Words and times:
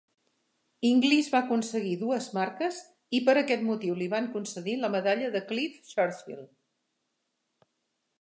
Inglis 0.91 1.27
va 1.33 1.41
aconseguir 1.43 1.91
dues 2.03 2.29
marques 2.37 2.79
i, 3.17 3.19
per 3.27 3.35
aquest 3.41 3.65
motiu 3.67 3.97
li 3.99 4.07
van 4.15 4.31
concedir 4.37 4.75
la 4.85 4.91
medalla 4.97 5.29
de 5.37 5.43
Clive 5.53 5.83
Churchill. 5.93 6.43